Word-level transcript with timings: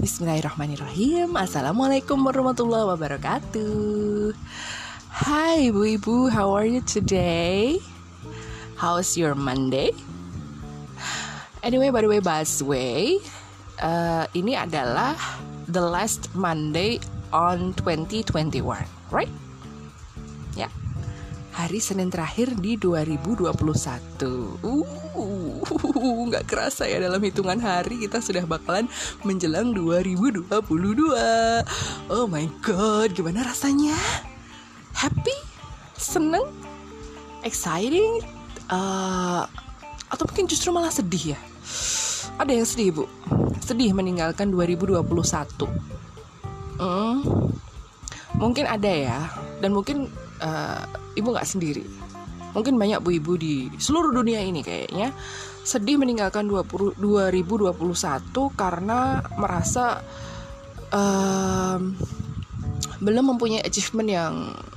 Bismillahirrahmanirrahim 0.00 1.36
Assalamualaikum 1.36 2.16
warahmatullahi 2.24 2.96
wabarakatuh 2.96 4.32
Hai 5.12 5.68
ibu-ibu, 5.68 6.32
how 6.32 6.56
are 6.56 6.64
you 6.64 6.80
today? 6.80 7.76
How's 8.80 9.20
your 9.20 9.36
Monday? 9.36 9.92
Anyway, 11.60 11.92
by 11.92 12.00
the 12.00 12.08
way, 12.08 12.24
busway 12.24 13.20
uh, 13.84 14.24
Ini 14.32 14.64
adalah 14.64 15.12
the 15.68 15.84
last 15.84 16.32
Monday 16.32 16.96
on 17.28 17.76
2021, 17.76 18.64
right? 19.12 19.28
Hari 21.52 21.84
Senin 21.84 22.08
terakhir 22.08 22.56
di 22.56 22.80
2021 22.80 24.64
Uh, 25.12 25.60
nggak 26.32 26.48
kerasa 26.48 26.88
ya 26.88 26.98
dalam 26.98 27.20
hitungan 27.20 27.60
hari 27.60 28.00
kita 28.08 28.24
sudah 28.24 28.42
bakalan 28.48 28.88
menjelang 29.22 29.76
2022 29.76 30.48
Oh 32.08 32.26
my 32.26 32.48
god, 32.64 33.12
gimana 33.12 33.44
rasanya? 33.44 33.92
Happy? 34.96 35.36
Seneng? 35.94 36.48
Exciting? 37.44 38.24
Uh, 38.72 39.44
atau 40.08 40.24
mungkin 40.24 40.48
justru 40.48 40.72
malah 40.72 40.90
sedih 40.90 41.36
ya? 41.36 41.40
Ada 42.40 42.52
yang 42.56 42.66
sedih 42.66 42.88
bu? 42.96 43.04
Sedih 43.60 43.92
meninggalkan 43.92 44.48
2021 44.50 45.04
hmm, 46.80 47.16
Mungkin 48.40 48.64
ada 48.66 48.90
ya 48.90 49.20
Dan 49.62 49.76
mungkin 49.76 50.10
uh, 50.42 50.82
ibu 51.16 51.28
nggak 51.32 51.48
sendiri. 51.48 51.84
Mungkin 52.52 52.76
banyak 52.76 53.00
bu-ibu 53.00 53.40
di 53.40 53.72
seluruh 53.80 54.12
dunia 54.12 54.44
ini 54.44 54.60
kayaknya 54.60 55.16
sedih 55.62 55.96
meninggalkan 55.96 56.44
20, 56.50 57.00
2021 57.00 57.72
karena 58.58 59.24
merasa 59.40 60.04
um, 60.92 61.96
belum 63.02 63.34
mempunyai 63.34 63.64
achievement 63.64 64.10
yang 64.10 64.34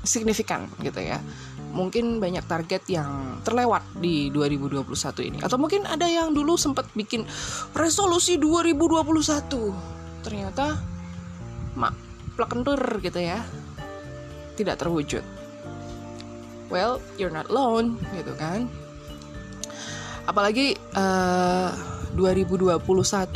signifikan 0.08 0.72
gitu 0.80 1.04
ya. 1.04 1.20
Mungkin 1.76 2.24
banyak 2.24 2.48
target 2.48 2.88
yang 2.88 3.44
terlewat 3.44 3.84
di 4.00 4.32
2021 4.32 4.88
ini. 5.28 5.38
Atau 5.44 5.60
mungkin 5.60 5.84
ada 5.84 6.08
yang 6.08 6.32
dulu 6.32 6.56
sempat 6.56 6.88
bikin 6.96 7.28
resolusi 7.76 8.40
2021 8.40 10.24
ternyata 10.24 10.80
mak 11.76 11.94
plekentur 12.40 12.80
gitu 13.04 13.20
ya. 13.20 13.44
Tidak 14.56 14.80
terwujud 14.80 15.35
well 16.70 17.02
you're 17.20 17.34
not 17.34 17.48
alone 17.50 18.00
gitu 18.16 18.34
kan. 18.38 18.70
Apalagi 20.26 20.74
uh, 20.98 21.70
2021 22.18 22.82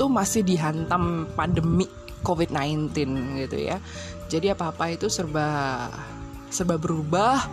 masih 0.09 0.41
dihantam 0.41 1.29
pandemi 1.37 1.85
COVID-19 2.25 2.89
gitu 3.45 3.57
ya. 3.59 3.77
Jadi 4.29 4.53
apa-apa 4.53 4.93
itu 4.93 5.07
serba 5.11 5.89
serba 6.49 6.81
berubah 6.81 7.45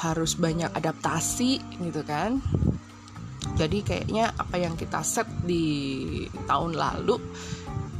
harus 0.00 0.36
banyak 0.36 0.72
adaptasi 0.72 1.60
gitu 1.84 2.00
kan. 2.04 2.40
Jadi 3.54 3.86
kayaknya 3.86 4.34
apa 4.34 4.56
yang 4.58 4.74
kita 4.74 5.04
set 5.04 5.28
di 5.44 6.24
tahun 6.48 6.74
lalu 6.74 7.20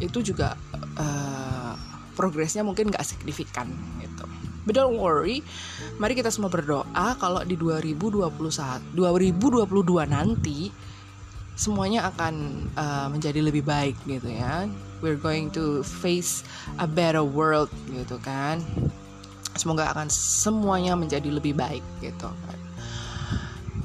itu 0.03 0.35
juga 0.35 0.59
uh, 0.99 1.73
progresnya 2.19 2.67
mungkin 2.67 2.91
nggak 2.91 3.07
signifikan 3.07 3.71
gitu 4.03 4.27
But 4.65 4.81
don't 4.81 4.97
worry, 4.97 5.45
mari 6.01 6.17
kita 6.17 6.33
semua 6.33 6.49
berdoa 6.49 7.17
kalau 7.21 7.45
di 7.45 7.53
2021, 7.57 8.97
2022 8.97 10.09
nanti 10.09 10.73
semuanya 11.55 12.11
akan 12.11 12.35
uh, 12.75 13.07
menjadi 13.13 13.45
lebih 13.45 13.63
baik 13.63 13.95
gitu 14.09 14.33
ya. 14.33 14.67
We're 15.05 15.21
going 15.21 15.53
to 15.55 15.85
face 15.85 16.43
a 16.81 16.89
better 16.89 17.23
world 17.23 17.69
gitu 17.93 18.17
kan. 18.25 18.65
Semoga 19.55 19.93
akan 19.95 20.09
semuanya 20.11 20.97
menjadi 20.99 21.29
lebih 21.31 21.55
baik 21.55 21.85
gitu 22.03 22.27
kan. 22.27 22.59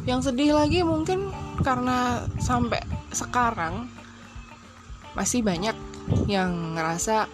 Yang 0.07 0.31
sedih 0.31 0.57
lagi 0.57 0.81
mungkin 0.81 1.29
karena 1.62 2.23
sampai 2.39 2.81
sekarang 3.12 3.91
masih 5.13 5.44
banyak 5.44 5.75
yang 6.25 6.73
ngerasa 6.79 7.29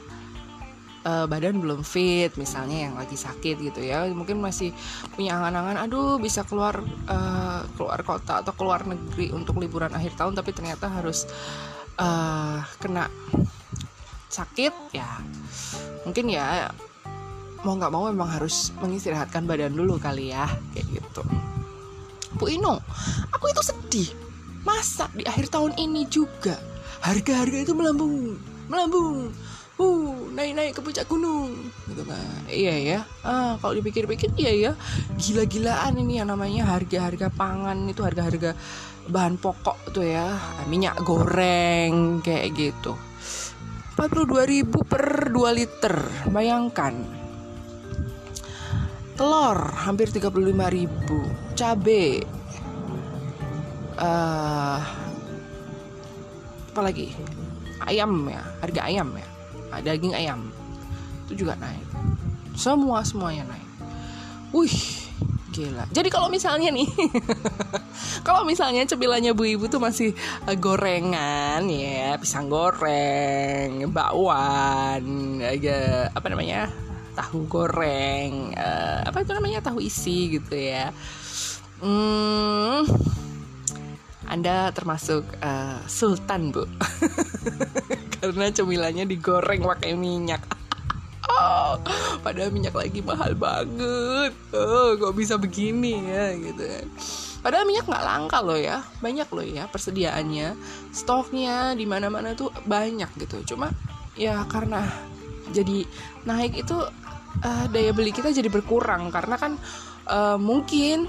uh, 1.05 1.25
badan 1.29 1.61
belum 1.61 1.85
fit 1.85 2.33
misalnya 2.35 2.89
yang 2.89 2.93
lagi 2.97 3.15
sakit 3.15 3.61
gitu 3.61 3.79
ya. 3.85 4.09
Mungkin 4.09 4.41
masih 4.41 4.73
punya 5.13 5.37
angan-angan 5.37 5.85
aduh 5.85 6.17
bisa 6.17 6.43
keluar 6.43 6.81
uh, 7.07 7.61
keluar 7.77 8.01
kota 8.01 8.41
atau 8.41 8.51
keluar 8.57 8.83
negeri 8.83 9.31
untuk 9.31 9.61
liburan 9.61 9.93
akhir 9.93 10.17
tahun 10.17 10.33
tapi 10.33 10.51
ternyata 10.51 10.89
harus 10.89 11.29
uh, 12.01 12.59
kena 12.81 13.07
sakit 14.27 14.73
ya. 14.91 15.21
Mungkin 16.03 16.25
ya 16.33 16.73
mau 17.65 17.73
nggak 17.77 17.93
mau 17.93 18.09
memang 18.09 18.29
harus 18.29 18.69
mengistirahatkan 18.77 19.45
badan 19.49 19.73
dulu 19.73 20.01
kali 20.01 20.33
ya 20.33 20.49
kayak 20.73 20.85
gitu. 20.99 21.23
Bu 22.35 22.51
Inung 22.51 22.81
aku 23.31 23.45
itu 23.53 23.61
sedih. 23.61 24.09
Masa 24.65 25.05
di 25.13 25.21
akhir 25.21 25.53
tahun 25.53 25.77
ini 25.77 26.09
juga. 26.09 26.57
Harga-harga 27.05 27.69
itu 27.69 27.73
melambung 27.77 28.33
melambung 28.65 29.29
uh 29.75 30.15
naik-naik 30.31 30.75
ke 30.75 30.81
puncak 30.83 31.07
gunung. 31.07 31.51
Gitu 31.87 32.03
kan. 32.07 32.39
Iya 32.47 32.75
ya. 32.79 32.99
Ah 33.23 33.59
kalau 33.59 33.75
dipikir-pikir 33.75 34.31
iya 34.39 34.51
ya. 34.51 34.71
Gila-gilaan 35.19 35.99
ini 35.99 36.19
yang 36.23 36.31
namanya. 36.31 36.67
Harga-harga 36.67 37.27
pangan 37.31 37.87
itu 37.87 38.03
harga-harga 38.03 38.55
bahan 39.07 39.35
pokok 39.39 39.91
tuh 39.91 40.07
ya. 40.07 40.35
Minyak 40.71 41.03
goreng 41.03 42.23
kayak 42.23 42.55
gitu. 42.55 42.95
42.000 43.95 44.91
per 44.91 45.31
2 45.31 45.57
liter. 45.57 45.95
Bayangkan. 46.27 46.93
Telur 49.15 49.59
hampir 49.87 50.11
35.000 50.11 51.55
cabe. 51.55 52.27
Uh, 53.95 54.83
apa 56.75 56.81
lagi? 56.83 57.15
Ayam 57.87 58.27
ya 58.27 58.43
harga 58.59 58.91
ayam 58.91 59.07
ya 59.15 59.34
daging 59.81 60.13
ayam. 60.15 60.51
Itu 61.27 61.45
juga 61.45 61.57
naik. 61.57 61.87
Semua 62.55 63.01
semuanya 63.03 63.47
naik. 63.49 63.69
Wih 64.55 65.05
gila. 65.55 65.87
Jadi 65.87 66.09
kalau 66.11 66.27
misalnya 66.27 66.67
nih 66.67 66.87
kalau 68.27 68.43
misalnya 68.43 68.83
cemilannya 68.83 69.31
bu 69.31 69.55
ibu 69.55 69.71
tuh 69.71 69.79
masih 69.79 70.11
uh, 70.43 70.55
gorengan 70.59 71.63
ya 71.71 72.19
pisang 72.19 72.51
goreng 72.51 73.87
bakwan 73.87 75.39
agak 75.39 76.11
apa 76.11 76.27
namanya 76.27 76.67
tahu 77.15 77.47
goreng 77.47 78.51
uh, 78.59 79.07
apa 79.07 79.23
itu 79.23 79.31
namanya 79.31 79.63
tahu 79.63 79.79
isi 79.79 80.35
gitu 80.35 80.59
ya. 80.59 80.91
Hmm, 81.79 82.83
anda 84.29 84.69
termasuk 84.73 85.25
uh, 85.41 85.81
sultan 85.89 86.53
bu. 86.53 86.65
Karena 88.21 88.49
cemilannya 88.49 89.05
digoreng 89.05 89.63
pakai 89.63 89.93
minyak. 89.97 90.43
Oh, 91.35 91.75
padahal 92.23 92.53
minyak 92.53 92.77
lagi 92.77 93.01
mahal 93.01 93.35
banget. 93.35 94.31
Oh 94.55 94.95
kok 94.95 95.17
bisa 95.17 95.35
begini 95.35 96.05
ya 96.07 96.31
gitu 96.37 96.63
kan 96.63 96.87
padahal 97.45 97.69
minyak 97.69 97.85
nggak 97.85 98.05
langka 98.09 98.41
loh 98.41 98.57
ya. 98.57 98.81
Banyak 99.05 99.29
loh 99.29 99.45
ya 99.45 99.69
persediaannya. 99.69 100.57
Stoknya 100.89 101.77
di 101.77 101.85
mana 101.85 102.09
mana 102.09 102.33
tuh 102.33 102.49
banyak 102.65 103.13
gitu. 103.21 103.53
Cuma 103.53 103.69
ya 104.17 104.41
karena 104.49 104.81
jadi 105.53 105.85
naik 106.25 106.65
itu 106.65 106.73
uh, 107.45 107.65
daya 107.69 107.93
beli 107.93 108.09
kita 108.09 108.33
jadi 108.33 108.49
berkurang. 108.49 109.13
Karena 109.13 109.37
kan 109.37 109.61
uh, 110.09 110.41
mungkin 110.41 111.05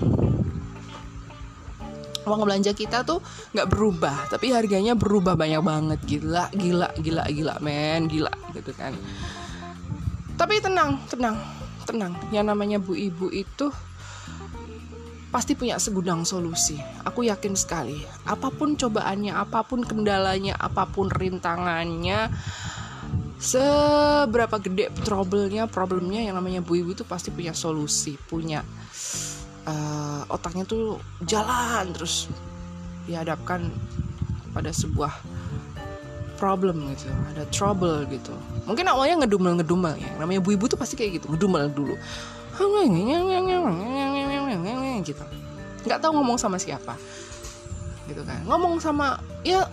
uang 2.27 2.43
belanja 2.43 2.75
kita 2.75 3.07
tuh 3.07 3.23
nggak 3.55 3.71
berubah 3.71 4.27
tapi 4.27 4.51
harganya 4.51 4.99
berubah 4.99 5.39
banyak 5.39 5.63
banget. 5.63 5.99
Gila 6.03 6.51
gila 6.51 6.91
gila 6.99 7.25
gila 7.31 7.55
men 7.63 8.11
gila 8.11 8.33
gitu 8.53 8.75
kan. 8.75 8.93
Tapi 10.35 10.59
tenang 10.59 10.99
tenang 11.07 11.39
tenang. 11.87 12.13
Yang 12.35 12.47
namanya 12.51 12.79
bu 12.83 12.99
ibu 12.99 13.31
itu 13.31 13.71
pasti 15.31 15.55
punya 15.55 15.79
segudang 15.79 16.27
solusi. 16.27 16.77
Aku 17.07 17.23
yakin 17.23 17.55
sekali 17.55 18.03
apa 18.27 18.51
pun 18.51 18.75
cobaannya 18.75 19.33
apa 19.33 19.63
pun 19.63 19.87
kendalanya 19.87 20.59
apa 20.59 20.85
pun 20.91 21.07
rintangannya 21.09 22.29
seberapa 23.37 24.57
gede 24.65 24.89
trouble-nya 25.05 25.69
problemnya 25.69 26.25
yang 26.25 26.41
namanya 26.41 26.65
bu 26.65 26.81
ibu 26.81 26.97
itu 26.97 27.05
pasti 27.05 27.29
punya 27.29 27.53
solusi 27.53 28.17
punya 28.17 28.65
uh, 29.67 30.23
otaknya 30.31 30.65
tuh 30.65 31.03
jalan 31.27 31.91
terus 31.93 32.31
dihadapkan 33.07 33.71
pada 34.51 34.73
sebuah 34.73 35.13
problem 36.37 36.93
gitu 36.93 37.09
ada 37.33 37.45
trouble 37.49 38.05
gitu. 38.09 38.33
Mungkin 38.69 38.87
awalnya 38.89 39.25
ngedumel 39.25 39.61
ngedumel 39.61 39.95
ya 39.97 40.11
namanya 40.21 40.41
bu 40.41 40.53
ibu 40.55 40.65
tuh 40.69 40.79
pasti 40.79 40.95
kayak 40.97 41.21
gitu 41.21 41.27
ngedumel 41.33 41.69
dulu. 41.73 41.95
Gitu. 45.05 45.25
Nggak 45.87 45.99
tahu 46.01 46.13
ngomong 46.21 46.37
sama 46.41 46.57
siapa 46.57 46.97
gitu 48.07 48.23
kan. 48.23 48.41
Ngomong 48.47 48.79
sama 48.79 49.21
ya 49.43 49.67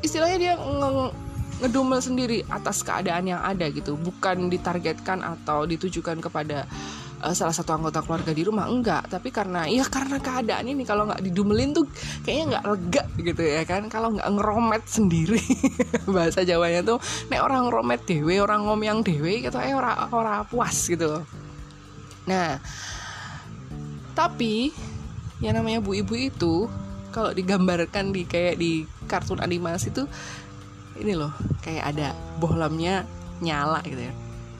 istilahnya 0.00 0.38
dia 0.38 0.54
nge 0.58 0.90
ngedumel 1.56 2.00
sendiri 2.04 2.44
atas 2.52 2.84
keadaan 2.84 3.26
yang 3.26 3.40
ada 3.42 3.66
gitu. 3.72 3.96
Bukan 3.96 4.52
ditargetkan 4.52 5.24
atau 5.24 5.64
ditujukan 5.64 6.20
kepada 6.22 6.68
uh, 7.22 7.34
salah 7.36 7.54
satu 7.54 7.76
anggota 7.76 8.02
keluarga 8.02 8.32
di 8.34 8.42
rumah 8.42 8.66
enggak. 8.66 9.08
Tapi 9.08 9.28
karena 9.30 9.68
ya 9.68 9.84
karena 9.86 10.18
keadaan 10.18 10.66
ini 10.66 10.82
kalau 10.82 11.08
nggak 11.08 11.22
didumelin 11.24 11.72
tuh 11.76 11.86
kayaknya 12.24 12.44
nggak 12.56 12.64
lega 12.66 13.02
gitu 13.22 13.42
ya 13.44 13.62
kan. 13.68 13.82
Kalau 13.92 14.16
nggak 14.16 14.28
ngeromet 14.32 14.84
sendiri 14.88 15.42
bahasa 16.14 16.42
Jawanya 16.42 16.82
tuh 16.82 16.98
nek 17.28 17.40
orang 17.42 17.68
ngeromet 17.68 18.00
dewe 18.06 18.40
orang 18.40 18.64
ngomyang 18.64 19.00
dewe 19.02 19.42
gitu 19.42 19.58
eh 19.58 19.74
orang 19.74 20.08
orang 20.10 20.46
puas 20.48 20.88
gitu 20.88 21.22
nah 22.26 22.58
tapi 24.16 24.74
yang 25.38 25.54
namanya 25.60 25.78
bu 25.84 25.94
ibu 25.94 26.14
itu 26.16 26.66
kalau 27.12 27.30
digambarkan 27.32 28.10
di 28.10 28.24
kayak 28.24 28.56
di 28.56 28.84
kartun 29.06 29.38
animasi 29.38 29.92
tuh 29.92 30.08
ini 30.96 31.12
loh 31.12 31.32
kayak 31.60 31.92
ada 31.92 32.16
bohlamnya 32.40 33.04
nyala 33.44 33.84
gitu 33.84 34.00
ya. 34.00 34.12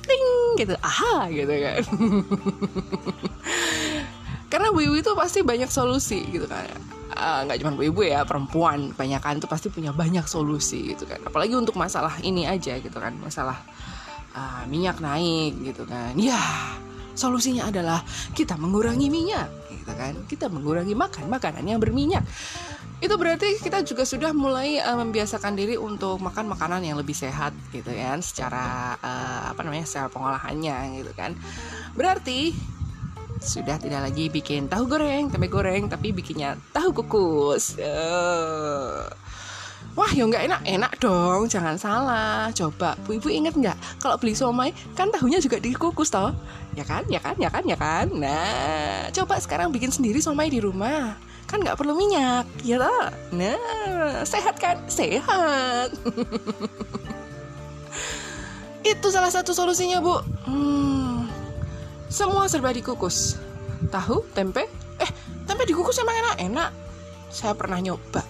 Ting 0.04 0.24
gitu. 0.56 0.74
Aha 0.80 1.28
gitu 1.28 1.52
kan. 1.52 1.84
Karena 4.50 4.72
bu 4.72 4.80
ibu 4.80 4.96
itu 4.96 5.12
pasti 5.12 5.44
banyak 5.44 5.68
solusi 5.68 6.24
gitu 6.32 6.48
kan. 6.48 6.64
Ah, 7.16 7.44
nggak 7.44 7.56
uh, 7.56 7.60
cuma 7.64 7.72
bu 7.76 7.82
ibu 7.88 8.00
ya 8.04 8.24
perempuan 8.24 8.92
kebanyakan 8.92 9.40
tuh 9.40 9.50
pasti 9.50 9.68
punya 9.68 9.92
banyak 9.92 10.24
solusi 10.24 10.96
gitu 10.96 11.04
kan. 11.04 11.20
Apalagi 11.26 11.52
untuk 11.52 11.76
masalah 11.76 12.16
ini 12.22 12.48
aja 12.48 12.78
gitu 12.80 12.96
kan 12.96 13.12
masalah 13.20 13.58
uh, 14.32 14.64
minyak 14.70 15.02
naik 15.02 15.60
gitu 15.60 15.84
kan. 15.84 16.16
Ya 16.16 16.40
solusinya 17.16 17.68
adalah 17.68 18.00
kita 18.32 18.56
mengurangi 18.56 19.12
minyak 19.12 19.48
gitu 19.72 19.92
kan. 19.92 20.14
Kita 20.24 20.48
mengurangi 20.48 20.96
makan 20.96 21.28
makanan 21.28 21.64
yang 21.66 21.80
berminyak 21.82 22.24
itu 22.96 23.12
berarti 23.20 23.60
kita 23.60 23.84
juga 23.84 24.08
sudah 24.08 24.32
mulai 24.32 24.80
uh, 24.80 24.96
membiasakan 24.96 25.52
diri 25.52 25.76
untuk 25.76 26.16
makan 26.16 26.48
makanan 26.48 26.80
yang 26.80 26.96
lebih 26.96 27.12
sehat 27.12 27.52
gitu 27.68 27.92
kan 27.92 28.24
secara 28.24 28.96
uh, 29.04 29.52
apa 29.52 29.60
namanya 29.60 29.84
secara 29.84 30.08
pengolahannya 30.08 31.04
gitu 31.04 31.12
kan 31.12 31.36
berarti 31.92 32.56
sudah 33.36 33.76
tidak 33.76 34.00
lagi 34.00 34.32
bikin 34.32 34.64
tahu 34.72 34.88
goreng 34.88 35.28
tempe 35.28 35.52
goreng 35.52 35.92
tapi 35.92 36.16
bikinnya 36.16 36.56
tahu 36.72 37.04
kukus 37.04 37.76
uh. 37.76 39.04
Wah, 39.96 40.12
ya 40.12 40.28
nggak 40.28 40.44
enak, 40.44 40.60
enak 40.68 40.92
dong, 41.00 41.48
jangan 41.48 41.80
salah. 41.80 42.52
Coba, 42.52 43.00
bu 43.08 43.16
ibu 43.16 43.32
inget 43.32 43.56
nggak 43.56 43.96
kalau 43.96 44.20
beli 44.20 44.36
somai 44.36 44.68
kan 44.92 45.08
tahunya 45.08 45.40
juga 45.40 45.56
dikukus 45.56 46.12
toh, 46.12 46.36
ya 46.76 46.84
kan, 46.84 47.08
ya 47.08 47.16
kan, 47.16 47.32
ya 47.40 47.48
kan, 47.48 47.64
ya 47.64 47.80
kan. 47.80 48.04
Nah, 48.12 49.08
coba 49.16 49.40
sekarang 49.40 49.72
bikin 49.72 49.88
sendiri 49.88 50.20
somai 50.20 50.52
di 50.52 50.60
rumah 50.60 51.16
kan 51.46 51.62
nggak 51.62 51.78
perlu 51.78 51.94
minyak 51.94 52.42
ya 52.66 52.82
tak 52.82 53.14
nah 53.30 54.26
sehat 54.26 54.58
kan? 54.58 54.82
Sehat. 54.90 55.94
Itu 58.86 59.10
salah 59.10 59.32
satu 59.32 59.50
solusinya 59.50 59.98
bu. 59.98 60.14
Hmm, 60.46 61.26
semua 62.06 62.46
serba 62.46 62.70
dikukus. 62.70 63.34
Tahu 63.90 64.22
tempe? 64.34 64.70
Eh 65.02 65.10
tempe 65.46 65.66
dikukus 65.66 65.98
emang 65.98 66.16
enak? 66.22 66.36
Enak. 66.38 66.70
Saya 67.30 67.58
pernah 67.58 67.82
nyoba. 67.82 68.22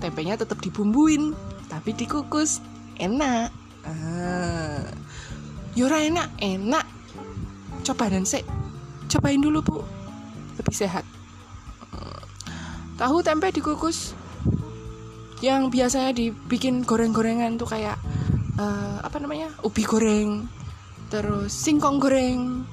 Tempenya 0.00 0.40
tetap 0.40 0.60
dibumbuin 0.64 1.36
tapi 1.68 1.92
dikukus. 1.92 2.64
Enak. 2.96 3.52
Ah. 3.84 4.88
Yora 5.76 6.00
enak? 6.00 6.28
Enak. 6.40 6.86
Coba 7.84 8.08
dan 8.08 8.24
sih 8.24 8.44
cobain 9.12 9.40
dulu 9.40 9.60
bu. 9.60 9.78
Lebih 10.56 10.74
sehat 10.74 11.04
tahu 12.94 13.22
tempe 13.22 13.50
dikukus. 13.50 14.14
Yang 15.42 15.74
biasanya 15.74 16.10
dibikin 16.16 16.86
goreng-gorengan 16.86 17.60
tuh 17.60 17.68
kayak 17.68 17.98
uh, 18.56 18.98
apa 19.02 19.16
namanya? 19.20 19.52
Ubi 19.66 19.84
goreng 19.84 20.46
terus 21.12 21.52
singkong 21.52 22.00
goreng 22.00 22.64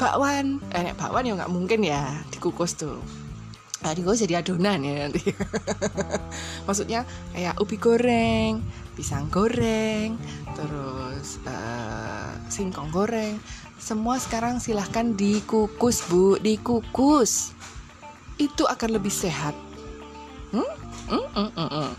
bakwan. 0.00 0.58
Eh 0.72 0.94
bakwan 0.96 1.28
ya 1.28 1.36
nggak 1.36 1.52
mungkin 1.52 1.80
ya 1.84 2.10
dikukus 2.32 2.78
tuh. 2.78 2.98
Nah 3.82 3.90
dikukus 3.92 4.22
jadi 4.22 4.40
adonan 4.40 4.78
ya 4.82 5.06
nanti. 5.06 5.34
Maksudnya 6.66 7.02
kayak 7.34 7.58
ubi 7.58 7.76
goreng 7.76 8.62
pisang 8.92 9.26
goreng 9.32 10.16
terus 10.54 11.42
uh, 11.44 12.30
singkong 12.46 12.94
goreng. 12.94 13.42
Semua 13.82 14.22
sekarang 14.22 14.62
silahkan 14.62 15.12
dikukus 15.18 16.06
bu. 16.06 16.38
Dikukus 16.38 17.50
itu 18.38 18.64
akan 18.64 19.00
lebih 19.00 19.12
sehat. 19.12 19.56
Hmm? 20.52 20.68
Hmm, 21.08 21.26
hmm, 21.34 21.50
hmm, 21.56 21.70
hmm. 21.72 21.90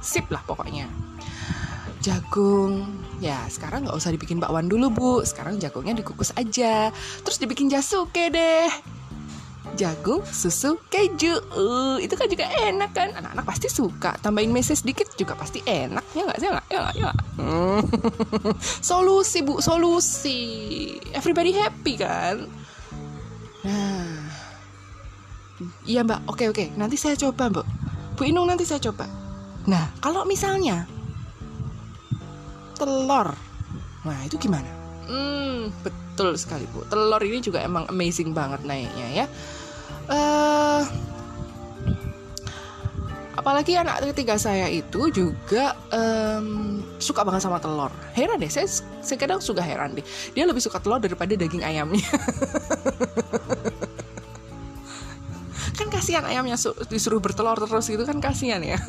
Sip 0.00 0.28
lah 0.30 0.40
pokoknya. 0.46 0.86
Jagung, 2.04 2.86
ya 3.18 3.42
sekarang 3.50 3.82
nggak 3.82 3.98
usah 3.98 4.14
dibikin 4.14 4.38
bakwan 4.38 4.70
dulu 4.70 4.86
bu. 4.94 5.12
Sekarang 5.26 5.58
jagungnya 5.58 5.98
dikukus 5.98 6.30
aja. 6.38 6.94
Terus 7.26 7.40
dibikin 7.42 7.66
jasuke 7.66 8.30
deh. 8.30 8.70
Jagung, 9.74 10.22
susu, 10.22 10.78
keju, 10.88 11.36
uh, 11.52 11.98
itu 11.98 12.14
kan 12.14 12.30
juga 12.30 12.46
enak 12.48 12.94
kan? 12.94 13.10
Anak-anak 13.12 13.44
pasti 13.44 13.66
suka. 13.66 14.14
Tambahin 14.22 14.54
meses 14.54 14.86
sedikit 14.86 15.10
juga 15.18 15.34
pasti 15.34 15.60
enak 15.66 16.04
ya 16.14 16.22
nggak? 16.24 16.38
Ya 16.38 16.48
nggak? 16.54 16.66
Ya 16.70 16.78
nggak? 16.80 16.94
Ya 16.96 17.10
solusi 18.88 19.42
bu, 19.42 19.58
solusi. 19.58 20.40
Everybody 21.10 21.52
happy 21.58 21.98
kan? 21.98 22.46
Nah, 23.66 24.45
Iya 25.88 26.04
mbak, 26.04 26.28
oke 26.28 26.44
oke, 26.52 26.64
nanti 26.76 27.00
saya 27.00 27.16
coba 27.16 27.48
mbak. 27.48 27.66
Bu 28.16 28.28
Inung 28.28 28.48
nanti 28.48 28.68
saya 28.68 28.80
coba. 28.80 29.08
Nah, 29.68 29.88
kalau 30.04 30.28
misalnya 30.28 30.84
telur, 32.76 33.32
nah 34.04 34.18
itu 34.24 34.36
gimana? 34.36 34.68
Hmm, 35.08 35.72
betul 35.80 36.36
sekali 36.36 36.68
bu. 36.68 36.84
Telur 36.92 37.20
ini 37.24 37.40
juga 37.40 37.64
emang 37.64 37.88
amazing 37.88 38.36
banget 38.36 38.62
naiknya 38.68 39.24
ya. 39.24 39.26
Uh, 40.06 40.84
apalagi 43.46 43.78
anak 43.78 44.02
ketiga 44.12 44.36
saya 44.36 44.68
itu 44.68 45.08
juga 45.08 45.72
um, 45.94 46.82
suka 47.00 47.24
banget 47.24 47.48
sama 47.48 47.62
telur. 47.62 47.90
Heran 48.12 48.42
deh, 48.42 48.50
saya, 48.52 48.68
saya 49.00 49.16
kadang 49.16 49.40
suka 49.40 49.64
heran 49.64 49.96
deh. 49.96 50.04
Dia 50.36 50.44
lebih 50.44 50.60
suka 50.60 50.82
telur 50.84 51.00
daripada 51.00 51.32
daging 51.32 51.64
ayamnya. 51.64 52.04
kasihan 56.16 56.32
ayamnya 56.32 56.56
disuruh 56.88 57.20
bertelur 57.20 57.60
terus 57.60 57.92
gitu 57.92 58.08
kan 58.08 58.16
kasihan 58.24 58.64
ya. 58.64 58.80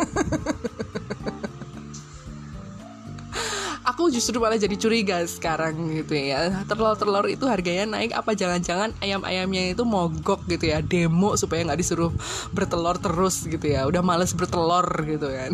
Aku 3.83 4.07
justru 4.07 4.39
malah 4.39 4.55
jadi 4.55 4.79
curiga 4.79 5.19
sekarang 5.27 5.91
gitu 5.91 6.15
ya. 6.15 6.63
Telur-telur 6.71 7.27
itu 7.27 7.43
harganya 7.47 7.99
naik 7.99 8.15
apa 8.15 8.31
jangan-jangan 8.31 8.95
ayam-ayamnya 9.03 9.75
itu 9.75 9.83
mogok 9.83 10.47
gitu 10.47 10.71
ya 10.71 10.79
demo 10.79 11.35
supaya 11.35 11.67
nggak 11.67 11.83
disuruh 11.83 12.15
bertelur 12.55 12.95
terus 12.95 13.43
gitu 13.43 13.67
ya. 13.67 13.83
Udah 13.91 13.99
males 13.99 14.31
bertelur 14.31 14.87
gitu 15.03 15.27
kan. 15.27 15.51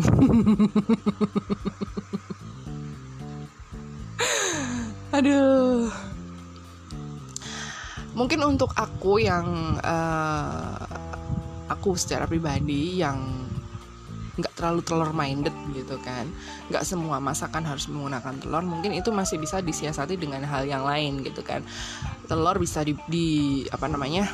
Aduh. 5.10 5.90
Mungkin 8.14 8.46
untuk 8.46 8.70
aku 8.78 9.18
yang 9.18 9.74
uh, 9.82 11.03
aku 11.68 11.96
secara 11.96 12.28
pribadi 12.28 13.00
yang 13.00 13.48
nggak 14.34 14.54
terlalu 14.58 14.80
telur 14.82 15.10
minded 15.14 15.54
gitu 15.70 15.94
kan. 16.02 16.26
Nggak 16.66 16.82
semua 16.82 17.22
masakan 17.22 17.62
harus 17.62 17.86
menggunakan 17.86 18.34
telur. 18.42 18.64
Mungkin 18.66 18.90
itu 18.98 19.14
masih 19.14 19.38
bisa 19.38 19.62
disiasati 19.62 20.18
dengan 20.18 20.42
hal 20.42 20.66
yang 20.66 20.82
lain 20.82 21.22
gitu 21.22 21.46
kan. 21.46 21.62
Telur 22.26 22.58
bisa 22.58 22.82
di, 22.82 22.98
di 23.06 23.28
apa 23.70 23.86
namanya 23.86 24.26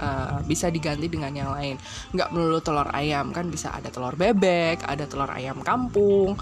uh, 0.00 0.40
bisa 0.48 0.72
diganti 0.72 1.12
dengan 1.12 1.32
yang 1.36 1.52
lain. 1.52 1.76
Nggak 2.16 2.32
melulu 2.32 2.60
telur 2.64 2.88
ayam 2.88 3.36
kan 3.36 3.52
bisa 3.52 3.76
ada 3.76 3.92
telur 3.92 4.16
bebek 4.16 4.80
ada 4.88 5.04
telur 5.04 5.28
ayam 5.28 5.60
kampung 5.60 6.32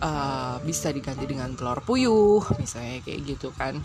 uh, 0.00 0.56
bisa 0.64 0.88
diganti 0.88 1.28
dengan 1.28 1.52
telur 1.52 1.84
puyuh 1.84 2.40
misalnya 2.56 3.04
kayak 3.04 3.20
gitu 3.36 3.52
kan. 3.52 3.84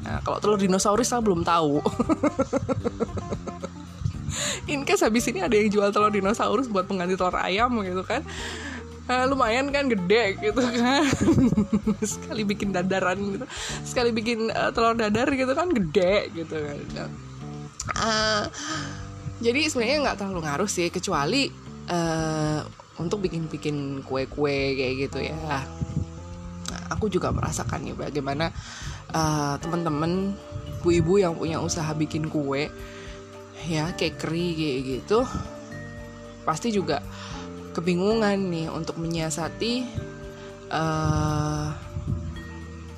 Nah, 0.00 0.24
kalau 0.24 0.40
telur 0.40 0.56
dinosaurus 0.56 1.12
saya 1.12 1.20
belum 1.20 1.44
tahu 1.44 1.76
in 4.70 4.86
case 4.86 5.02
habis 5.04 5.26
ini 5.30 5.44
ada 5.44 5.54
yang 5.54 5.70
jual 5.70 5.88
telur 5.90 6.12
dinosaurus 6.12 6.70
buat 6.70 6.86
pengganti 6.86 7.14
telur 7.14 7.36
ayam 7.38 7.74
gitu 7.82 8.02
kan. 8.04 8.22
Uh, 9.10 9.26
lumayan 9.26 9.74
kan 9.74 9.90
gede 9.90 10.38
gitu 10.38 10.62
kan. 10.62 11.02
Sekali 12.14 12.42
bikin 12.46 12.70
dadaran 12.70 13.18
gitu. 13.18 13.46
Sekali 13.82 14.14
bikin 14.14 14.54
uh, 14.54 14.70
telur 14.70 14.94
dadar 14.94 15.26
gitu 15.34 15.50
kan 15.50 15.70
gede 15.74 16.30
gitu 16.30 16.54
kan. 16.54 17.10
Uh, 17.90 18.44
jadi 19.42 19.66
sebenarnya 19.66 19.96
nggak 20.04 20.16
terlalu 20.20 20.40
ngaruh 20.46 20.70
sih 20.70 20.92
kecuali 20.94 21.50
uh, 21.90 22.60
untuk 23.00 23.24
bikin-bikin 23.24 24.04
kue-kue 24.04 24.76
kayak 24.76 24.94
gitu 25.08 25.18
ya. 25.24 25.34
Nah, 25.48 25.64
aku 26.92 27.08
juga 27.08 27.32
merasakan 27.32 27.88
ya 27.88 27.94
bagaimana 27.96 28.52
uh, 29.16 29.56
teman-teman 29.58 30.36
ibu-ibu 30.80 31.20
yang 31.20 31.34
punya 31.36 31.60
usaha 31.60 31.88
bikin 31.96 32.28
kue 32.28 32.68
ya 33.66 33.92
kayak 33.96 34.16
keri 34.20 34.56
kayak 34.56 34.78
gitu. 34.86 35.20
Pasti 36.46 36.72
juga 36.72 37.04
kebingungan 37.76 38.38
nih 38.50 38.66
untuk 38.72 38.98
menyiasati 38.98 39.84
uh, 40.72 41.68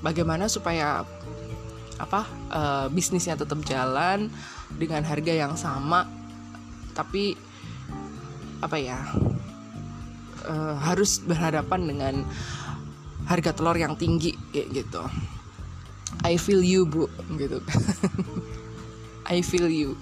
bagaimana 0.00 0.46
supaya 0.46 1.02
apa 2.00 2.26
uh, 2.50 2.86
bisnisnya 2.90 3.38
tetap 3.38 3.62
jalan 3.66 4.30
dengan 4.74 5.02
harga 5.02 5.32
yang 5.32 5.54
sama. 5.58 6.06
Tapi 6.92 7.34
apa 8.62 8.76
ya 8.78 9.00
uh, 10.46 10.74
harus 10.78 11.18
berhadapan 11.22 11.80
dengan 11.82 12.14
harga 13.26 13.54
telur 13.54 13.78
yang 13.78 13.94
tinggi 13.94 14.34
kayak 14.50 14.82
gitu. 14.82 15.02
I 16.22 16.38
feel 16.38 16.62
you 16.62 16.86
bu 16.86 17.10
gitu 17.34 17.58
I 19.32 19.40
feel 19.42 19.66
you 19.66 19.98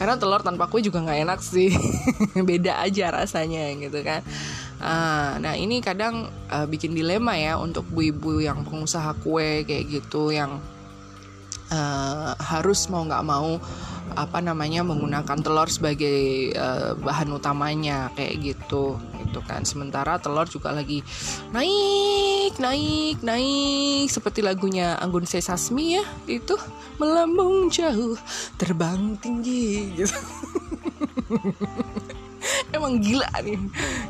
karena 0.00 0.16
telur 0.16 0.40
tanpa 0.40 0.64
kue 0.72 0.80
juga 0.80 1.04
nggak 1.04 1.20
enak 1.28 1.40
sih. 1.44 1.68
Beda 2.48 2.80
aja 2.80 3.12
rasanya 3.12 3.68
gitu 3.76 4.00
kan. 4.00 4.24
Uh, 4.80 5.36
nah 5.44 5.52
ini 5.52 5.84
kadang 5.84 6.32
uh, 6.48 6.64
bikin 6.64 6.96
dilema 6.96 7.36
ya 7.36 7.60
untuk 7.60 7.84
ibu-ibu 7.92 8.40
yang 8.40 8.64
pengusaha 8.64 9.12
kue 9.20 9.68
kayak 9.68 9.92
gitu 9.92 10.32
yang 10.32 10.56
uh, 11.68 12.32
harus 12.40 12.88
mau 12.88 13.04
nggak 13.04 13.26
mau 13.28 13.60
apa 14.16 14.40
namanya 14.40 14.80
menggunakan 14.80 15.38
telur 15.44 15.68
sebagai 15.68 16.56
uh, 16.56 16.96
bahan 16.96 17.36
utamanya 17.36 18.08
kayak 18.16 18.56
gitu 18.56 18.96
gitu 19.30 19.38
kan. 19.46 19.62
Sementara 19.62 20.18
telur 20.18 20.50
juga 20.50 20.74
lagi 20.74 21.06
naik 21.54 22.58
naik 22.58 23.22
naik. 23.22 24.10
Seperti 24.10 24.42
lagunya 24.42 24.98
Anggun 24.98 25.22
C 25.22 25.38
Sasmi 25.38 26.02
ya 26.02 26.04
itu 26.26 26.58
melambung 26.98 27.70
jauh 27.70 28.18
terbang 28.58 29.14
tinggi 29.22 29.94
gitu. 29.94 30.18
Emang 32.74 32.98
gila 32.98 33.30
nih 33.46 33.54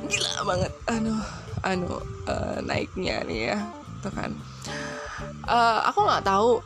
gila 0.08 0.32
banget. 0.48 0.72
Anu 0.88 1.12
anu 1.60 2.00
uh, 2.24 2.56
naiknya 2.64 3.20
nih 3.28 3.52
ya 3.52 3.56
tuh 4.00 4.12
kan. 4.16 4.32
Uh, 5.44 5.84
aku 5.84 6.08
nggak 6.08 6.24
tahu 6.24 6.64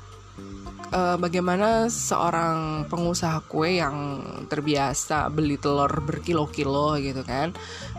uh, 0.93 1.17
bagaimana 1.17 1.87
seorang 1.89 2.85
pengusaha 2.91 3.41
kue 3.47 3.81
yang 3.81 4.21
terbiasa 4.51 5.31
beli 5.33 5.57
telur 5.57 5.91
berkilo-kilo 6.05 6.99
gitu 7.01 7.23
kan 7.25 7.55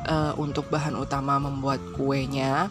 uh, 0.05 0.35
untuk 0.37 0.69
bahan 0.69 0.93
utama 0.99 1.39
membuat 1.39 1.81
kuenya 1.95 2.69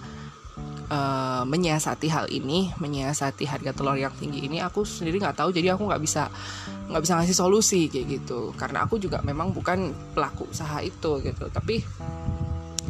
uh, 0.90 1.42
menyiasati 1.48 2.08
hal 2.10 2.26
ini, 2.30 2.70
menyiasati 2.78 3.44
harga 3.48 3.72
telur 3.74 3.96
yang 3.96 4.12
tinggi 4.16 4.46
ini, 4.46 4.60
aku 4.60 4.84
sendiri 4.84 5.20
nggak 5.20 5.38
tahu, 5.38 5.50
jadi 5.54 5.74
aku 5.74 5.88
nggak 5.88 6.02
bisa 6.02 6.28
nggak 6.84 7.02
bisa 7.02 7.12
ngasih 7.16 7.36
solusi 7.36 7.80
kayak 7.88 8.20
gitu, 8.20 8.52
karena 8.54 8.84
aku 8.84 9.00
juga 9.00 9.24
memang 9.24 9.56
bukan 9.56 9.92
pelaku 10.12 10.48
usaha 10.52 10.84
itu 10.84 11.20
gitu, 11.24 11.48
tapi 11.48 11.80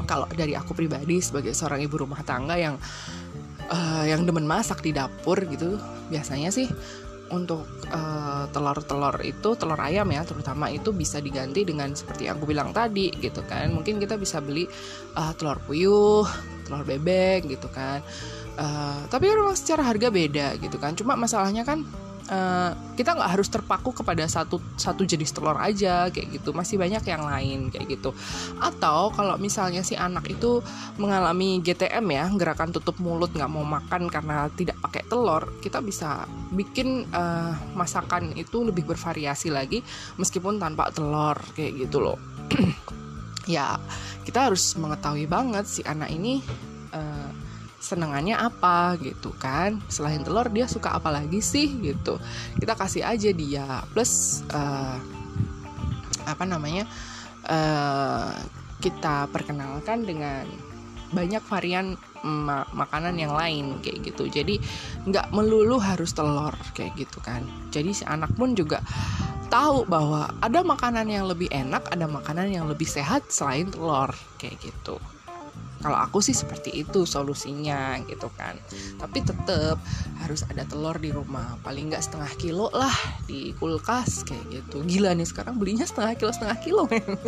kalau 0.05 0.27
dari 0.29 0.53
aku 0.59 0.75
pribadi 0.75 1.23
sebagai 1.23 1.55
seorang 1.55 1.81
ibu 1.81 1.97
rumah 2.03 2.21
tangga 2.27 2.59
yang 2.59 2.77
uh, 3.71 4.05
yang 4.05 4.27
demen 4.27 4.45
masak 4.45 4.83
di 4.83 4.91
dapur 4.91 5.39
gitu, 5.47 5.79
biasanya 6.11 6.51
sih 6.51 6.67
untuk 7.35 7.67
telur 7.91 8.79
telur-telur 8.81 9.17
itu 9.27 9.51
telur 9.59 9.81
ayam 9.81 10.09
ya 10.11 10.23
terutama 10.23 10.71
itu 10.71 10.95
bisa 10.95 11.19
diganti 11.19 11.67
dengan 11.67 11.91
seperti 11.93 12.31
yang 12.31 12.39
aku 12.39 12.47
bilang 12.49 12.71
tadi 12.71 13.11
gitu 13.19 13.43
kan. 13.45 13.75
Mungkin 13.75 13.99
kita 13.99 14.15
bisa 14.15 14.39
beli 14.39 14.65
uh, 15.19 15.33
telur 15.35 15.59
puyuh 15.67 16.25
telur 16.65 16.87
bebek 16.87 17.51
gitu 17.51 17.67
kan. 17.69 18.01
Uh, 18.55 19.03
tapi 19.11 19.35
memang 19.35 19.59
secara 19.59 19.83
harga 19.83 20.09
beda 20.09 20.57
gitu 20.63 20.77
kan. 20.79 20.95
Cuma 20.95 21.19
masalahnya 21.19 21.67
kan 21.67 21.83
uh, 22.31 22.73
kita 22.95 23.17
nggak 23.17 23.31
harus 23.37 23.49
terpaku 23.51 23.91
kepada 23.93 24.25
satu 24.25 24.63
satu 24.79 25.03
jenis 25.05 25.35
telur 25.35 25.59
aja 25.59 26.09
kayak 26.09 26.41
gitu. 26.41 26.55
Masih 26.55 26.79
banyak 26.81 27.05
yang 27.05 27.25
lain 27.25 27.69
kayak 27.69 27.99
gitu. 27.99 28.15
Atau 28.61 29.13
kalau 29.13 29.37
misalnya 29.37 29.83
si 29.85 29.99
anak 29.99 30.29
itu 30.31 30.63
mengalami 30.97 31.61
GTM 31.61 32.07
ya 32.09 32.27
gerakan 32.33 32.71
tutup 32.73 32.97
mulut 33.03 33.33
nggak 33.35 33.51
mau 33.51 33.67
makan 33.67 34.09
karena 34.09 34.49
tidak 34.55 34.79
pakai 34.81 35.03
telur 35.09 35.43
kita 35.61 35.83
bisa 35.85 36.25
bikin 36.55 37.09
uh, 37.11 37.53
masakan 37.75 38.33
itu 38.39 38.63
lebih 38.63 38.87
bervariasi 38.87 39.51
lagi 39.51 39.83
meskipun 40.17 40.57
tanpa 40.57 40.89
telur 40.95 41.37
kayak 41.53 41.89
gitu 41.89 42.01
loh. 42.01 42.19
Ya 43.45 43.77
kita 44.25 44.49
harus 44.49 44.73
mengetahui 44.81 45.29
banget 45.29 45.69
si 45.69 45.85
anak 45.85 46.09
ini 46.09 46.41
uh, 46.97 47.29
senengannya 47.85 48.41
apa 48.41 48.97
gitu 48.97 49.37
kan. 49.37 49.85
Selain 49.93 50.25
telur 50.25 50.49
dia 50.49 50.65
suka 50.65 50.97
apa 50.97 51.13
lagi 51.13 51.45
sih 51.45 51.69
gitu. 51.85 52.17
Kita 52.57 52.73
kasih 52.73 53.05
aja 53.05 53.31
dia 53.37 53.85
plus 53.93 54.41
uh, 54.57 54.97
apa 56.25 56.45
namanya 56.49 56.89
uh, 57.45 58.33
kita 58.81 59.29
perkenalkan 59.29 60.09
dengan 60.09 60.49
banyak 61.13 61.45
varian 61.47 61.95
ma 62.25 62.65
makanan 62.73 63.21
yang 63.21 63.37
lain 63.37 63.85
kayak 63.85 64.09
gitu. 64.09 64.33
Jadi 64.33 64.57
nggak 65.05 65.29
melulu 65.37 65.77
harus 65.77 66.17
telur 66.17 66.57
kayak 66.73 66.97
gitu 66.97 67.21
kan. 67.21 67.45
Jadi 67.69 67.93
si 67.93 68.05
anak 68.09 68.33
pun 68.33 68.57
juga 68.57 68.81
tahu 69.53 69.87
bahwa 69.87 70.33
ada 70.43 70.67
makanan 70.67 71.07
yang 71.07 71.31
lebih 71.31 71.47
enak 71.53 71.87
ada 71.93 72.11
makanan 72.11 72.51
yang 72.51 72.67
lebih 72.67 72.89
sehat 72.89 73.29
selain 73.31 73.71
telur 73.71 74.11
kayak 74.41 74.59
gitu 74.59 74.99
kalau 75.85 76.01
aku 76.01 76.25
sih 76.25 76.33
seperti 76.33 76.81
itu 76.81 77.05
solusinya 77.05 78.01
gitu 78.09 78.33
kan. 78.41 78.57
Tapi 78.97 79.21
tetap 79.21 79.77
harus 80.25 80.41
ada 80.49 80.65
telur 80.65 80.97
di 80.97 81.13
rumah. 81.13 81.61
Paling 81.61 81.93
nggak 81.93 82.01
setengah 82.01 82.33
kilo 82.41 82.73
lah 82.73 82.97
di 83.29 83.53
kulkas 83.61 84.25
kayak 84.25 84.49
gitu. 84.49 84.81
Gila 84.81 85.13
nih 85.13 85.29
sekarang 85.29 85.61
belinya 85.61 85.85
setengah 85.85 86.17
kilo 86.17 86.33
setengah 86.33 86.57
kilo 86.65 86.89
men. 86.89 87.05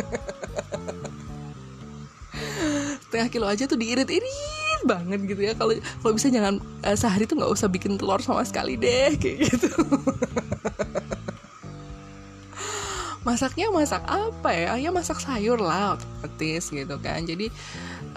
Setengah 3.07 3.29
kilo 3.31 3.47
aja 3.47 3.63
tuh 3.69 3.79
diirit-irit 3.79 4.81
banget 4.83 5.21
gitu 5.29 5.41
ya. 5.45 5.53
Kalau 5.53 5.77
kalau 6.01 6.13
bisa 6.17 6.27
jangan 6.33 6.59
uh, 6.81 6.97
sehari 6.97 7.29
tuh 7.29 7.37
nggak 7.37 7.53
usah 7.53 7.69
bikin 7.69 7.95
telur 7.95 8.19
sama 8.25 8.41
sekali 8.41 8.73
deh 8.73 9.15
kayak 9.15 9.53
gitu. 9.53 9.69
Masaknya 13.27 13.67
masak 13.75 14.07
apa 14.07 14.49
ya? 14.55 14.79
Ya 14.79 14.89
masak 14.91 15.19
sayur 15.19 15.59
lah 15.59 15.99
petis 16.23 16.71
gitu 16.71 16.95
kan. 17.03 17.27
Jadi 17.27 17.51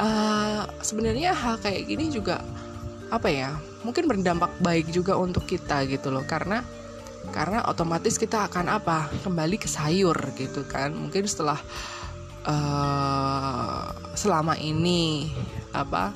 uh, 0.00 0.64
sebenarnya 0.80 1.36
hal 1.36 1.60
kayak 1.60 1.84
gini 1.86 2.08
juga 2.08 2.40
apa 3.12 3.28
ya 3.28 3.52
mungkin 3.82 4.06
berdampak 4.06 4.52
baik 4.60 4.88
juga 4.92 5.16
untuk 5.16 5.44
kita 5.44 5.84
gitu 5.88 6.08
loh. 6.12 6.24
Karena 6.24 6.64
karena 7.30 7.64
otomatis 7.68 8.16
kita 8.16 8.48
akan 8.48 8.80
apa? 8.80 9.12
Kembali 9.22 9.56
ke 9.60 9.68
sayur 9.68 10.16
gitu 10.36 10.64
kan. 10.64 10.92
Mungkin 10.96 11.24
setelah 11.28 11.60
uh, 12.48 13.92
selama 14.16 14.56
ini 14.56 15.30
apa 15.76 16.12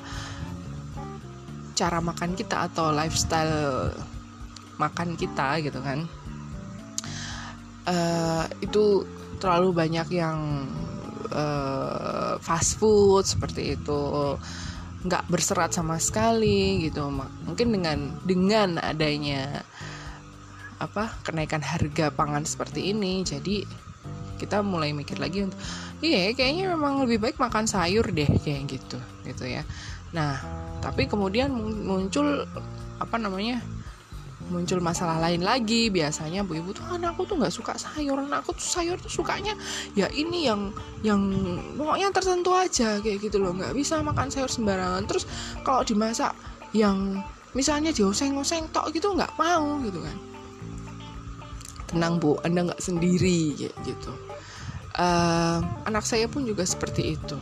cara 1.75 1.99
makan 1.99 2.39
kita 2.39 2.71
atau 2.71 2.89
lifestyle 2.89 3.91
makan 4.81 5.13
kita 5.15 5.61
gitu 5.61 5.79
kan. 5.81 6.09
Uh, 7.85 8.49
itu 8.65 9.05
terlalu 9.37 9.69
banyak 9.69 10.09
yang 10.09 10.65
uh, 11.31 12.37
fast 12.41 12.77
food 12.77 13.25
seperti 13.25 13.77
itu. 13.79 14.03
Nggak 15.05 15.29
berserat 15.29 15.69
sama 15.69 16.01
sekali 16.01 16.89
gitu 16.89 17.05
mungkin 17.45 17.67
dengan 17.69 17.97
dengan 18.25 18.81
adanya 18.81 19.61
apa 20.81 21.13
kenaikan 21.23 21.63
harga 21.63 22.11
pangan 22.11 22.43
seperti 22.43 22.91
ini 22.91 23.23
jadi 23.23 23.63
kita 24.35 24.59
mulai 24.59 24.91
mikir 24.91 25.15
lagi 25.15 25.47
untuk 25.47 25.55
iya 26.03 26.35
kayaknya 26.35 26.75
memang 26.75 27.07
lebih 27.07 27.23
baik 27.23 27.37
makan 27.39 27.63
sayur 27.65 28.03
deh 28.11 28.27
kayak 28.43 28.67
gitu 28.67 28.99
gitu 29.23 29.45
ya. 29.47 29.63
Nah 30.11 30.41
tapi 30.83 31.07
kemudian 31.07 31.53
muncul 31.85 32.43
apa 32.99 33.15
namanya 33.15 33.63
muncul 34.49 34.79
masalah 34.81 35.17
lain 35.21 35.41
lagi. 35.41 35.89
Biasanya 35.89 36.45
bu 36.45 36.59
ibu 36.59 36.71
tuh 36.75 36.85
anakku 36.85 37.25
tuh 37.25 37.37
nggak 37.39 37.53
suka 37.53 37.73
sayur. 37.77 38.19
Anakku 38.21 38.53
tuh 38.53 38.65
sayur 38.65 38.97
tuh 38.99 39.11
sukanya 39.11 39.53
ya 39.97 40.09
ini 40.13 40.45
yang 40.47 40.73
yang 41.01 41.21
pokoknya 41.75 42.13
tertentu 42.13 42.51
aja 42.53 42.99
kayak 43.01 43.17
gitu 43.23 43.41
loh. 43.41 43.53
Nggak 43.53 43.73
bisa 43.73 44.01
makan 44.01 44.29
sayur 44.29 44.49
sembarangan. 44.49 45.03
Terus 45.09 45.25
kalau 45.65 45.81
dimasak 45.81 46.33
yang 46.75 47.23
misalnya 47.55 47.95
dioseng-oseng 47.95 48.69
tok 48.69 48.91
gitu 48.93 49.13
nggak 49.13 49.33
mau 49.37 49.79
gitu 49.81 49.99
kan. 50.01 50.17
Tenang 51.89 52.17
bu 52.21 52.37
anda 52.43 52.71
nggak 52.71 52.81
sendiri 52.81 53.55
kayak 53.55 53.75
gitu. 53.85 54.11
Uh, 54.95 55.59
anak 55.83 56.07
saya 56.07 56.27
pun 56.31 56.47
juga 56.47 56.63
seperti 56.63 57.19
itu. 57.19 57.37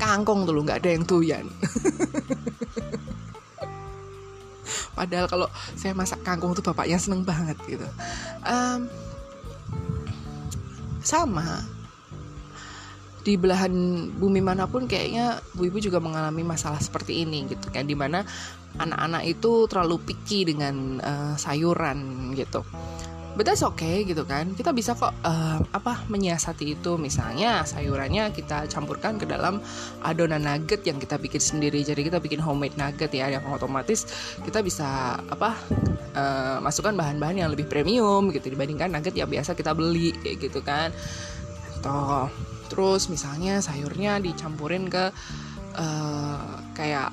Kangkong 0.00 0.48
dulu 0.48 0.64
nggak 0.64 0.80
ada 0.80 0.90
yang 0.96 1.04
tuyan 1.04 1.44
padahal 4.94 5.26
kalau 5.30 5.48
saya 5.76 5.92
masak 5.96 6.20
kangkung 6.26 6.52
tuh 6.52 6.64
bapaknya 6.64 6.98
seneng 7.00 7.22
banget 7.22 7.56
gitu. 7.66 7.86
Um, 8.44 8.90
sama. 11.00 11.64
Di 13.20 13.36
belahan 13.36 13.72
bumi 14.16 14.40
mana 14.40 14.64
pun 14.64 14.88
kayaknya 14.88 15.44
bu 15.52 15.68
ibu 15.68 15.76
juga 15.76 16.00
mengalami 16.00 16.40
masalah 16.40 16.80
seperti 16.80 17.22
ini 17.22 17.44
gitu. 17.52 17.68
Kan 17.68 17.84
di 17.84 17.92
mana 17.92 18.24
anak-anak 18.80 19.22
itu 19.28 19.68
terlalu 19.68 20.00
picky 20.00 20.48
dengan 20.48 20.96
uh, 21.02 21.34
sayuran 21.36 22.32
gitu 22.38 22.64
but 23.36 23.46
that's 23.46 23.62
okay 23.62 24.02
gitu 24.02 24.26
kan. 24.26 24.54
Kita 24.54 24.74
bisa 24.74 24.96
kok 24.96 25.14
uh, 25.22 25.58
apa 25.70 26.06
menyiasati 26.10 26.78
itu. 26.78 26.96
Misalnya 26.96 27.62
sayurannya 27.62 28.34
kita 28.34 28.66
campurkan 28.66 29.20
ke 29.20 29.26
dalam 29.26 29.62
adonan 30.02 30.42
nugget 30.42 30.82
yang 30.86 30.98
kita 30.98 31.20
bikin 31.20 31.42
sendiri. 31.42 31.82
Jadi 31.82 32.06
kita 32.06 32.18
bikin 32.18 32.42
homemade 32.42 32.74
nugget 32.78 33.12
ya 33.14 33.30
yang 33.30 33.44
otomatis 33.50 34.06
kita 34.42 34.64
bisa 34.64 35.20
apa 35.30 35.54
uh, 36.16 36.58
masukkan 36.64 36.94
bahan-bahan 36.96 37.46
yang 37.46 37.50
lebih 37.52 37.70
premium 37.70 38.30
gitu 38.34 38.50
dibandingkan 38.50 38.90
nugget 38.90 39.14
yang 39.14 39.30
biasa 39.30 39.54
kita 39.54 39.76
beli 39.76 40.14
kayak 40.20 40.36
gitu 40.50 40.60
kan. 40.64 40.90
Toh 41.84 42.30
terus 42.70 43.10
misalnya 43.10 43.58
sayurnya 43.58 44.22
dicampurin 44.22 44.86
ke 44.86 45.10
uh, 45.74 46.54
kayak 46.78 47.10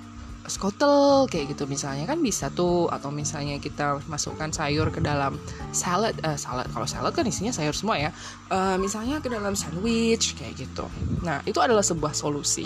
skotel 0.47 1.27
kayak 1.27 1.53
gitu. 1.55 1.67
Misalnya 1.67 2.07
kan 2.07 2.19
bisa 2.23 2.49
tuh 2.51 2.87
atau 2.87 3.11
misalnya 3.11 3.59
kita 3.59 3.99
masukkan 4.07 4.49
sayur 4.51 4.89
ke 4.89 5.03
dalam 5.03 5.35
salad 5.75 6.15
uh, 6.23 6.39
salad. 6.39 6.67
Kalau 6.71 6.87
salad 6.87 7.13
kan 7.13 7.27
isinya 7.27 7.51
sayur 7.51 7.75
semua 7.75 7.99
ya. 7.99 8.09
Uh, 8.49 8.79
misalnya 8.79 9.19
ke 9.19 9.27
dalam 9.27 9.53
sandwich 9.53 10.33
kayak 10.39 10.57
gitu. 10.57 10.87
Nah 11.21 11.43
itu 11.43 11.59
adalah 11.59 11.83
sebuah 11.83 12.15
solusi. 12.15 12.65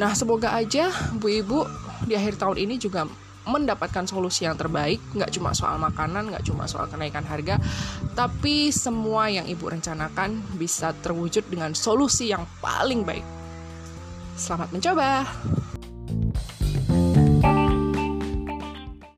Nah 0.00 0.16
semoga 0.16 0.56
aja 0.56 0.90
bu 1.16 1.28
ibu 1.28 1.60
di 2.08 2.16
akhir 2.16 2.40
tahun 2.40 2.56
ini 2.56 2.80
juga 2.80 3.04
mendapatkan 3.44 4.08
solusi 4.08 4.48
yang 4.48 4.56
terbaik. 4.56 5.00
Nggak 5.12 5.36
cuma 5.36 5.52
soal 5.52 5.76
makanan 5.76 6.32
nggak 6.32 6.44
cuma 6.48 6.64
soal 6.64 6.88
kenaikan 6.88 7.24
harga 7.24 7.60
tapi 8.12 8.68
semua 8.74 9.30
yang 9.30 9.46
ibu 9.46 9.70
rencanakan 9.70 10.42
bisa 10.60 10.92
terwujud 11.00 11.46
dengan 11.48 11.72
solusi 11.72 12.32
yang 12.32 12.44
paling 12.60 13.04
baik. 13.06 13.24
Selamat 14.40 14.72
mencoba 14.72 15.28